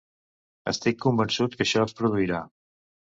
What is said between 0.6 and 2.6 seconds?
Estic convençut que això es produirà.